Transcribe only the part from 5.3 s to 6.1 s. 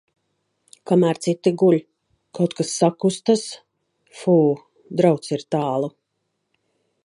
ir tālu.